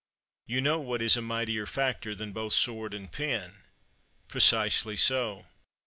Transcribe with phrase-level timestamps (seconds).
[0.47, 3.65] You know what is a mightier factor than both sword and pen?
[4.27, 5.45] Precisely so.